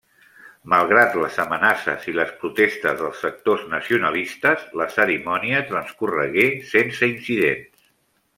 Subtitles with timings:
[0.73, 7.87] Malgrat les amenaces i les protestes dels sectors nacionalistes, la cerimònia transcorregué sense incidents.